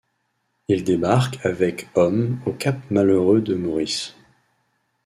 [0.67, 4.15] Ils débarquent avec hommes au cap Malheureux de Maurice.